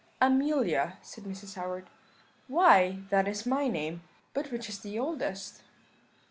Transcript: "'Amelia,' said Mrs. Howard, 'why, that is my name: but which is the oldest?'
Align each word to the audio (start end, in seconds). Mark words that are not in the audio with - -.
"'Amelia,' 0.19 0.97
said 1.03 1.25
Mrs. 1.25 1.53
Howard, 1.57 1.87
'why, 2.47 3.03
that 3.11 3.27
is 3.27 3.45
my 3.45 3.67
name: 3.67 4.01
but 4.33 4.51
which 4.51 4.67
is 4.67 4.79
the 4.79 4.97
oldest?' 4.97 5.61